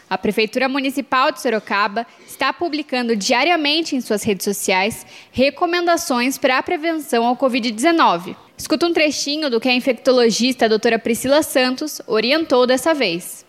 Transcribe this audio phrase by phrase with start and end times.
[0.07, 6.63] A Prefeitura Municipal de Sorocaba está publicando diariamente em suas redes sociais recomendações para a
[6.63, 8.35] prevenção ao Covid-19.
[8.55, 13.43] Escuta um trechinho do que a infectologista a doutora Priscila Santos orientou dessa vez.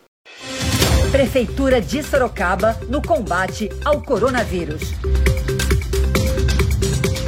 [1.12, 4.82] Prefeitura de Sorocaba no combate ao coronavírus.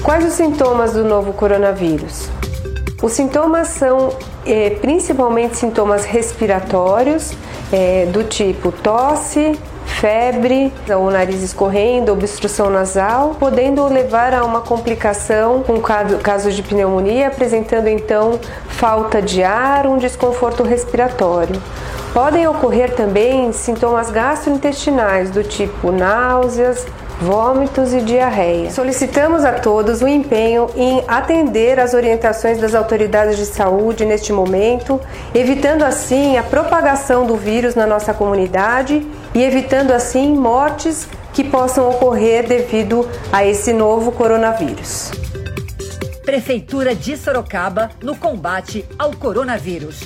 [0.03, 2.29] Quais os sintomas do novo coronavírus?
[3.03, 7.33] Os sintomas são eh, principalmente sintomas respiratórios,
[7.73, 15.63] eh, do tipo tosse, febre, o nariz escorrendo, obstrução nasal, podendo levar a uma complicação
[15.63, 18.39] com casos de pneumonia, apresentando então
[18.69, 21.61] falta de ar, um desconforto respiratório.
[22.13, 26.87] Podem ocorrer também sintomas gastrointestinais do tipo náuseas,
[27.21, 28.71] vômitos e diarreia.
[28.71, 35.01] Solicitamos a todos o empenho em atender às orientações das autoridades de saúde neste momento,
[35.35, 41.89] evitando assim a propagação do vírus na nossa comunidade e evitando assim mortes que possam
[41.89, 45.11] ocorrer devido a esse novo coronavírus.
[46.25, 50.01] Prefeitura de Sorocaba no combate ao coronavírus.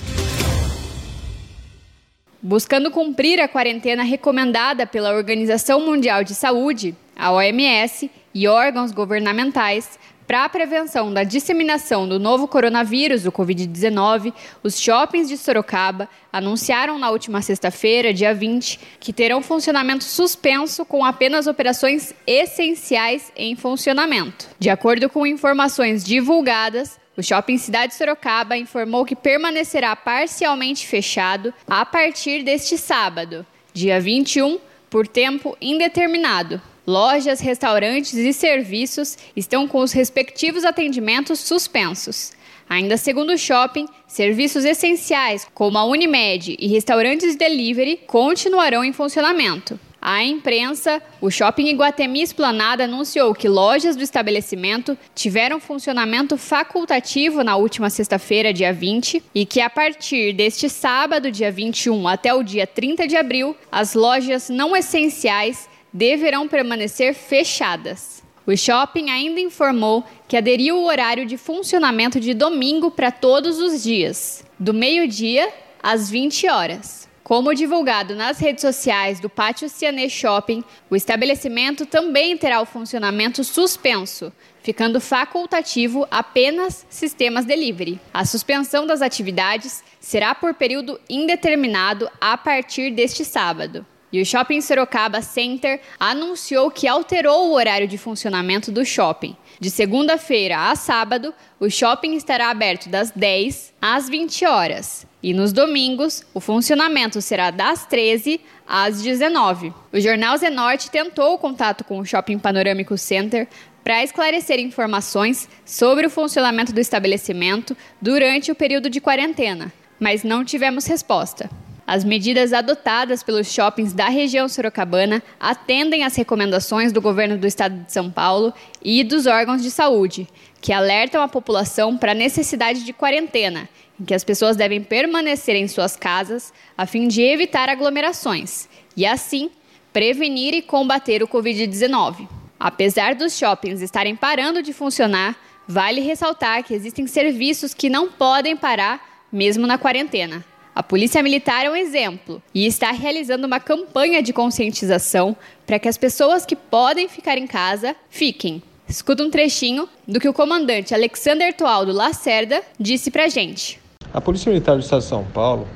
[2.45, 9.99] Buscando cumprir a quarentena recomendada pela Organização Mundial de Saúde, a OMS, e órgãos governamentais,
[10.27, 16.99] para a prevenção da disseminação do novo coronavírus, o Covid-19, os shoppings de Sorocaba anunciaram
[16.99, 24.49] na última sexta-feira, dia 20, que terão funcionamento suspenso com apenas operações essenciais em funcionamento.
[24.59, 31.85] De acordo com informações divulgadas, o Shopping Cidade Sorocaba informou que permanecerá parcialmente fechado a
[31.85, 33.45] partir deste sábado,
[33.75, 34.59] dia 21,
[34.89, 36.72] por tempo indeterminado.
[36.87, 42.33] Lojas, restaurantes e serviços estão com os respectivos atendimentos suspensos.
[42.69, 48.93] Ainda segundo o shopping, serviços essenciais como a Unimed e restaurantes de delivery continuarão em
[48.93, 49.79] funcionamento.
[50.05, 57.55] A imprensa, o Shopping Iguatemi Esplanada anunciou que lojas do estabelecimento tiveram funcionamento facultativo na
[57.55, 62.67] última sexta-feira, dia 20, e que a partir deste sábado, dia 21, até o dia
[62.67, 68.23] 30 de abril, as lojas não essenciais deverão permanecer fechadas.
[68.47, 73.83] O shopping ainda informou que aderiu o horário de funcionamento de domingo para todos os
[73.83, 75.49] dias, do meio-dia
[75.81, 77.09] às 20 horas.
[77.23, 83.45] Como divulgado nas redes sociais do Pátio Cianê Shopping, o estabelecimento também terá o funcionamento
[83.45, 88.01] suspenso, ficando facultativo apenas sistemas delivery.
[88.13, 93.87] A suspensão das atividades será por período indeterminado a partir deste sábado.
[94.13, 99.35] E o Shopping Sorocaba Center anunciou que alterou o horário de funcionamento do shopping.
[99.59, 105.07] De segunda-feira a sábado, o shopping estará aberto das 10 às 20 horas.
[105.23, 109.73] E nos domingos, o funcionamento será das 13 às 19.
[109.93, 113.49] O Jornal Zenorte tentou o contato com o Shopping Panorâmico Center
[113.83, 120.45] para esclarecer informações sobre o funcionamento do estabelecimento durante o período de quarentena, mas não
[120.45, 121.49] tivemos resposta.
[121.93, 127.85] As medidas adotadas pelos shoppings da região sorocabana atendem às recomendações do governo do estado
[127.85, 130.27] de São Paulo e dos órgãos de saúde,
[130.59, 133.69] que alertam a população para a necessidade de quarentena,
[134.01, 139.05] em que as pessoas devem permanecer em suas casas a fim de evitar aglomerações e,
[139.05, 139.51] assim,
[139.93, 142.27] prevenir e combater o Covid-19.
[142.59, 145.37] Apesar dos shoppings estarem parando de funcionar,
[145.69, 150.43] vale ressaltar que existem serviços que não podem parar mesmo na quarentena.
[150.75, 155.37] A Polícia Militar é um exemplo e está realizando uma campanha de conscientização
[155.67, 158.63] para que as pessoas que podem ficar em casa fiquem.
[158.89, 163.79] Escuta um trechinho do que o comandante Alexander Toaldo Lacerda disse para gente.
[164.15, 165.69] A Polícia Militar do Estado de São Paulo,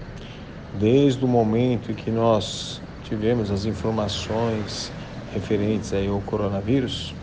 [0.80, 4.90] desde o momento em que nós tivemos as informações
[5.34, 7.14] referentes aí ao coronavírus,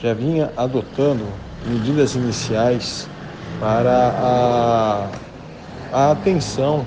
[0.00, 1.26] já vinha adotando
[1.66, 3.08] medidas iniciais
[3.58, 5.10] para a,
[5.92, 6.86] a atenção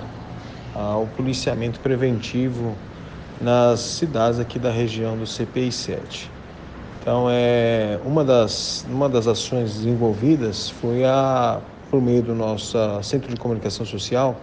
[0.73, 2.75] ao policiamento preventivo
[3.41, 6.31] nas cidades aqui da região do CPI 7.
[7.01, 11.59] Então, é, uma, das, uma das ações desenvolvidas foi a,
[11.89, 14.39] por meio do nosso Centro de Comunicação Social,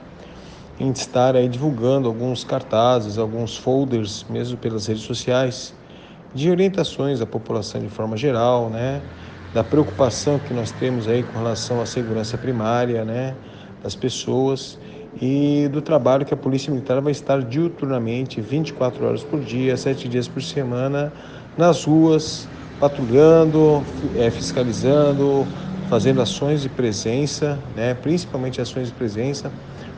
[0.81, 5.73] em estar aí divulgando alguns cartazes, alguns folders, mesmo pelas redes sociais,
[6.35, 9.03] de orientações à população de forma geral, né?
[9.53, 13.37] Da preocupação que nós temos aí com relação à segurança primária, né?
[13.83, 14.79] Das pessoas
[15.21, 20.09] e do trabalho que a Polícia Militar vai estar diuturnamente, 24 horas por dia, 7
[20.09, 21.13] dias por semana,
[21.57, 22.49] nas ruas,
[22.79, 23.83] patrulhando,
[24.17, 25.47] é, fiscalizando,
[25.89, 29.51] fazendo ações de presença, né, principalmente ações de presença,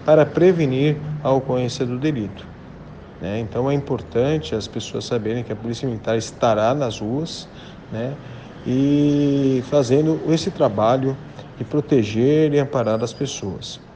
[0.04, 2.46] para prevenir a ocorrência do delito.
[3.20, 3.40] Né?
[3.40, 7.46] Então é importante as pessoas saberem que a Polícia Militar estará nas ruas
[7.92, 8.14] né,
[8.66, 11.14] e fazendo esse trabalho
[11.58, 13.89] de proteger e amparar as pessoas.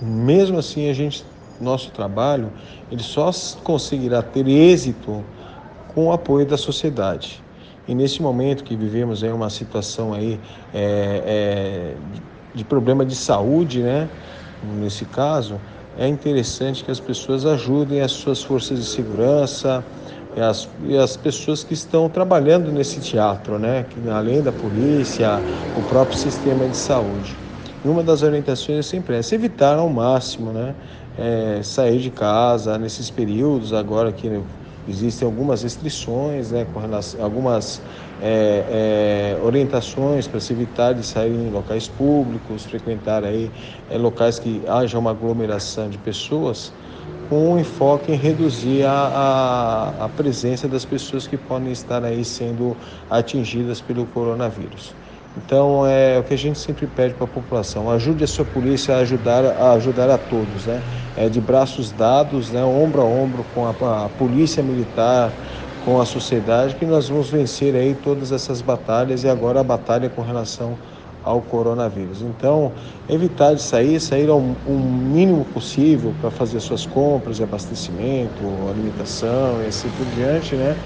[0.00, 1.24] Mesmo assim, a gente,
[1.60, 2.52] nosso trabalho,
[2.90, 3.30] ele só
[3.62, 5.24] conseguirá ter êxito
[5.94, 7.42] com o apoio da sociedade.
[7.86, 10.40] E nesse momento que vivemos aí uma situação aí
[10.72, 11.96] é, é,
[12.54, 14.08] de problema de saúde, né?
[14.62, 15.60] Nesse caso,
[15.98, 19.84] é interessante que as pessoas ajudem as suas forças de segurança
[20.34, 23.84] e as, e as pessoas que estão trabalhando nesse teatro, né?
[23.84, 25.44] Que, além da polícia,
[25.76, 27.43] o próprio sistema de saúde.
[27.84, 30.76] E uma das orientações é sempre essa, evitar ao máximo, né?
[31.16, 34.28] É, sair de casa nesses períodos agora que
[34.86, 37.82] Existem algumas restrições, né, com relação, algumas
[38.18, 43.50] é, é, orientações para se evitar de sair em locais públicos, frequentar aí
[43.88, 46.76] é, locais que haja uma aglomeração de pessoas,
[47.22, 52.22] com um enfoque em reduzir a, a, a presença das pessoas que podem estar aí
[52.24, 52.78] sendo
[53.08, 54.98] atingidas pelo coronavírus.
[55.36, 58.94] Então é o que a gente sempre pede para a população: ajude a sua polícia
[58.94, 60.84] a ajudar a ajudar a todos, né?
[61.16, 62.64] É de braços dados, né?
[62.64, 65.36] Ombro a ombro com a, a polícia militar,
[65.80, 70.08] com a sociedade, que nós vamos vencer aí todas essas batalhas e agora a batalha
[70.08, 70.78] com relação
[71.22, 72.20] ao coronavírus.
[72.22, 72.74] Então,
[73.08, 79.66] evitar de sair, sair ao um mínimo possível para fazer suas compras abastecimento, alimentação e
[79.66, 80.78] assim por diante, né?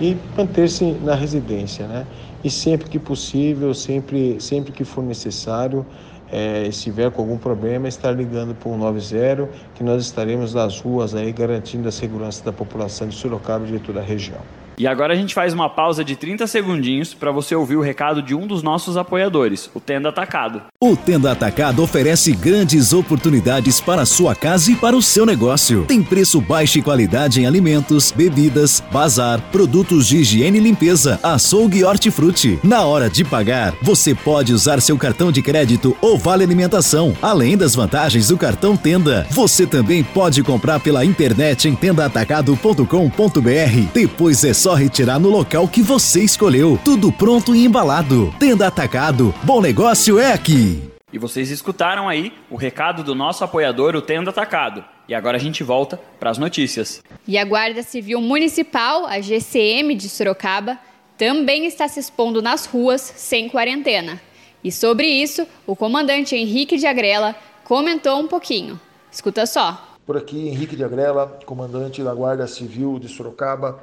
[0.00, 2.08] E manter-se na residência, né?
[2.44, 5.86] E sempre que possível, sempre, sempre que for necessário,
[6.30, 11.14] é, estiver com algum problema, estar ligando para o 90, que nós estaremos nas ruas
[11.14, 14.42] aí garantindo a segurança da população de Sorocaba e de toda a região.
[14.76, 18.20] E agora a gente faz uma pausa de 30 segundinhos para você ouvir o recado
[18.20, 20.62] de um dos nossos apoiadores, o Tenda Atacado.
[20.80, 25.84] O Tenda Atacado oferece grandes oportunidades para a sua casa e para o seu negócio.
[25.84, 31.78] Tem preço baixo e qualidade em alimentos, bebidas, bazar, produtos de higiene e limpeza, açougue
[31.78, 32.58] e hortifruti.
[32.62, 37.56] Na hora de pagar, você pode usar seu cartão de crédito ou vale alimentação, além
[37.56, 39.26] das vantagens do cartão Tenda.
[39.30, 43.92] Você também pode comprar pela internet em tendaatacado.com.br.
[43.92, 46.80] Depois é só retirar no local que você escolheu.
[46.82, 48.34] Tudo pronto e embalado.
[48.40, 49.34] Tenda Atacado.
[49.42, 50.82] Bom negócio é aqui.
[51.12, 54.82] E vocês escutaram aí o recado do nosso apoiador, o Tenda Atacado.
[55.06, 57.02] E agora a gente volta para as notícias.
[57.28, 60.78] E a Guarda Civil Municipal, a GCM de Sorocaba,
[61.18, 64.18] também está se expondo nas ruas sem quarentena.
[64.64, 68.80] E sobre isso, o comandante Henrique de Agrela comentou um pouquinho.
[69.12, 69.94] Escuta só.
[70.06, 73.78] Por aqui, Henrique de Agrela, comandante da Guarda Civil de Sorocaba.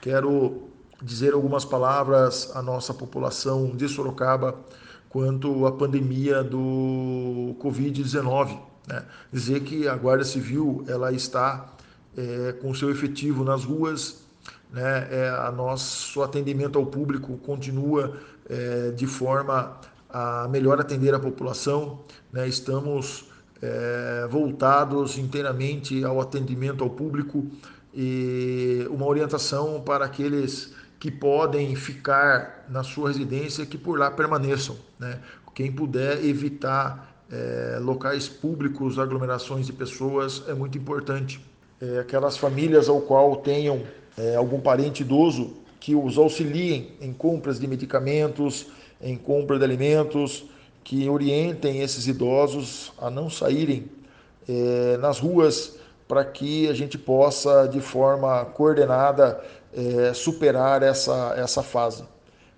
[0.00, 0.68] Quero
[1.02, 4.54] dizer algumas palavras à nossa população de Sorocaba
[5.08, 8.58] quanto à pandemia do Covid-19.
[8.86, 9.04] Né?
[9.32, 11.72] Dizer que a Guarda Civil ela está
[12.16, 14.26] é, com seu efetivo nas ruas,
[14.72, 15.08] né?
[15.10, 18.16] É, a nosso atendimento ao público continua
[18.48, 19.78] é, de forma
[20.10, 22.00] a melhor atender a população.
[22.32, 22.48] Né?
[22.48, 23.26] Estamos
[23.62, 27.46] é, voltados inteiramente ao atendimento ao público
[27.96, 34.76] e uma orientação para aqueles que podem ficar na sua residência que por lá permaneçam.
[34.98, 35.18] Né?
[35.54, 41.40] Quem puder evitar é, locais públicos, aglomerações de pessoas é muito importante.
[41.80, 43.82] É, aquelas famílias ao qual tenham
[44.18, 48.66] é, algum parente idoso que os auxiliem em compras de medicamentos,
[49.00, 50.44] em compra de alimentos,
[50.84, 53.90] que orientem esses idosos a não saírem
[55.00, 55.76] nas ruas
[56.08, 59.42] para que a gente possa, de forma coordenada,
[59.74, 62.04] é, superar essa, essa fase.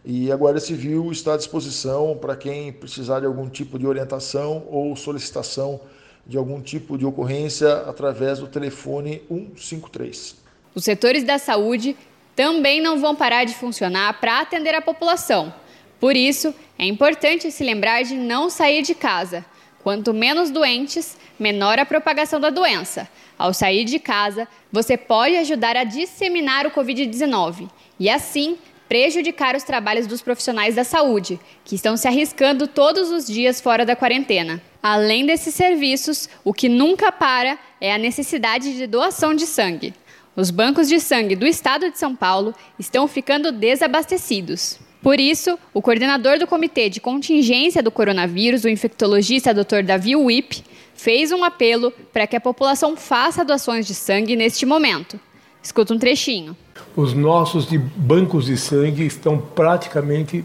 [0.05, 4.65] E a Guarda Civil está à disposição para quem precisar de algum tipo de orientação
[4.71, 5.81] ou solicitação
[6.27, 10.37] de algum tipo de ocorrência através do telefone 153.
[10.75, 11.97] Os setores da saúde
[12.37, 15.53] também não vão parar de funcionar para atender a população.
[15.99, 19.45] Por isso, é importante se lembrar de não sair de casa.
[19.83, 23.09] Quanto menos doentes, menor a propagação da doença.
[23.39, 29.63] Ao sair de casa, você pode ajudar a disseminar o Covid-19 e, assim, prejudicar os
[29.63, 34.61] trabalhos dos profissionais da saúde, que estão se arriscando todos os dias fora da quarentena.
[34.83, 39.95] Além desses serviços, o que nunca para é a necessidade de doação de sangue.
[40.35, 44.79] Os bancos de sangue do estado de São Paulo estão ficando desabastecidos.
[45.03, 49.83] Por isso, o coordenador do Comitê de Contingência do Coronavírus, o infectologista Dr.
[49.85, 50.65] Davi Wip,
[50.95, 55.19] fez um apelo para que a população faça doações de sangue neste momento.
[55.63, 56.57] Escuta um trechinho.
[56.97, 60.45] Os nossos de bancos de sangue estão praticamente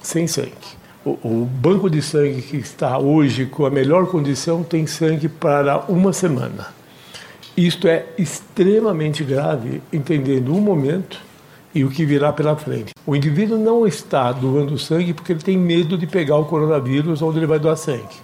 [0.00, 0.52] sem sangue.
[1.04, 5.84] O, o banco de sangue que está hoje com a melhor condição tem sangue para
[5.88, 6.74] uma semana.
[7.56, 11.20] Isto é extremamente grave, entendendo o momento
[11.74, 12.92] e o que virá pela frente.
[13.06, 17.38] O indivíduo não está doando sangue porque ele tem medo de pegar o coronavírus onde
[17.38, 18.16] ele vai doar sangue.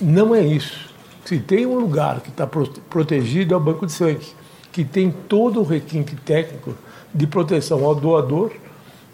[0.00, 0.90] Não é isso.
[1.24, 4.26] Se tem um lugar que está protegido é o banco de sangue,
[4.72, 6.74] que tem todo o requinte técnico
[7.14, 8.50] de proteção ao doador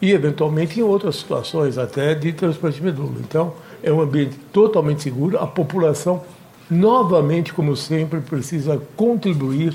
[0.01, 3.17] e, eventualmente, em outras situações, até de transplante de medula.
[3.21, 5.39] Então, é um ambiente totalmente seguro.
[5.39, 6.23] A população,
[6.71, 9.75] novamente, como sempre, precisa contribuir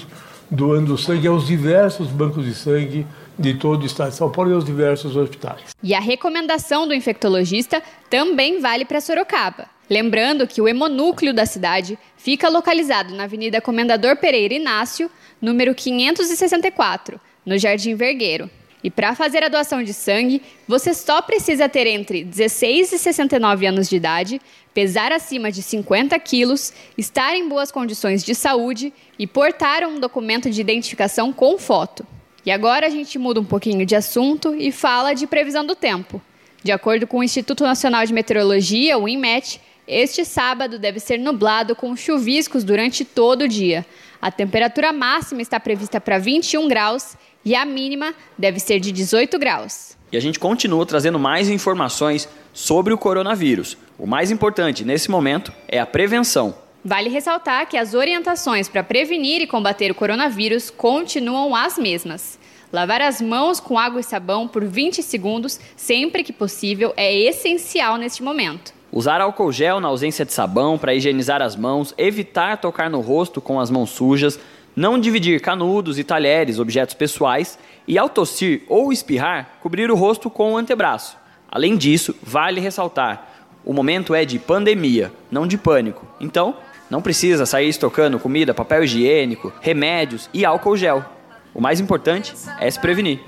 [0.49, 3.05] doando sangue aos diversos bancos de sangue
[3.37, 5.61] de todo o estado de São Paulo e aos diversos hospitais.
[5.81, 9.67] E a recomendação do infectologista também vale para Sorocaba.
[9.89, 15.09] Lembrando que o hemonúcleo da cidade fica localizado na Avenida Comendador Pereira Inácio,
[15.41, 18.49] número 564, no Jardim Vergueiro.
[18.83, 23.65] E para fazer a doação de sangue, você só precisa ter entre 16 e 69
[23.65, 24.41] anos de idade,
[24.73, 30.49] pesar acima de 50 quilos, estar em boas condições de saúde e portar um documento
[30.49, 32.05] de identificação com foto.
[32.45, 36.21] E agora a gente muda um pouquinho de assunto e fala de previsão do tempo.
[36.61, 41.75] De acordo com o Instituto Nacional de Meteorologia, o INMET, este sábado deve ser nublado
[41.75, 43.85] com chuviscos durante todo o dia.
[44.21, 49.37] A temperatura máxima está prevista para 21 graus e a mínima deve ser de 18
[49.37, 49.97] graus.
[50.11, 53.77] E a gente continua trazendo mais informações sobre o coronavírus.
[53.97, 56.62] O mais importante nesse momento é a prevenção.
[56.85, 62.37] Vale ressaltar que as orientações para prevenir e combater o coronavírus continuam as mesmas.
[62.73, 67.95] Lavar as mãos com água e sabão por 20 segundos, sempre que possível, é essencial
[67.95, 68.73] neste momento.
[68.91, 73.39] Usar álcool gel na ausência de sabão para higienizar as mãos, evitar tocar no rosto
[73.39, 74.37] com as mãos sujas,
[74.75, 80.29] não dividir canudos e talheres, objetos pessoais, e ao tossir ou espirrar, cobrir o rosto
[80.29, 81.15] com o antebraço.
[81.49, 83.29] Além disso, vale ressaltar:
[83.63, 86.05] o momento é de pandemia, não de pânico.
[86.19, 86.55] Então,
[86.93, 91.03] não precisa sair estocando comida, papel higiênico, remédios e álcool gel.
[91.51, 93.19] O mais importante é se prevenir.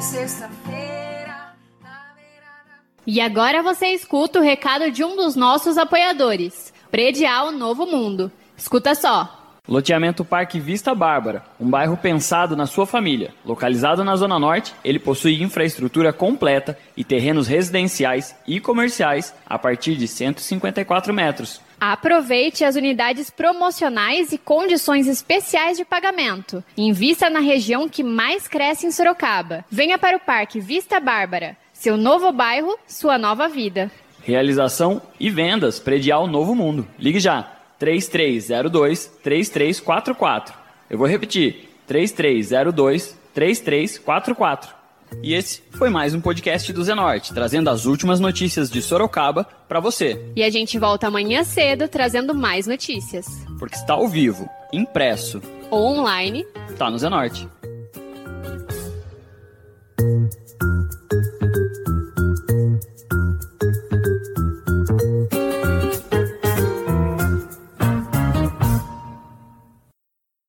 [0.00, 0.93] Sexta-feira.
[3.06, 8.32] E agora você escuta o recado de um dos nossos apoiadores, Predial Novo Mundo.
[8.56, 9.40] Escuta só.
[9.66, 13.34] Loteamento Parque Vista Bárbara, um bairro pensado na sua família.
[13.44, 19.96] Localizado na Zona Norte, ele possui infraestrutura completa e terrenos residenciais e comerciais a partir
[19.96, 21.62] de 154 metros.
[21.80, 26.64] Aproveite as unidades promocionais e condições especiais de pagamento.
[26.76, 29.64] Invista na região que mais cresce em Sorocaba.
[29.70, 31.56] Venha para o Parque Vista Bárbara.
[31.84, 33.90] Seu novo bairro, sua nova vida.
[34.22, 36.88] Realização e vendas Predial Novo Mundo.
[36.98, 37.42] Ligue já
[37.78, 40.54] 3302 3344.
[40.88, 44.74] Eu vou repetir 3302 3344.
[45.22, 49.78] E esse foi mais um podcast do Zenorte, trazendo as últimas notícias de Sorocaba para
[49.78, 50.24] você.
[50.34, 53.26] E a gente volta amanhã cedo trazendo mais notícias.
[53.58, 56.46] Porque está ao vivo, impresso ou online,
[56.78, 57.46] tá no Zenorte.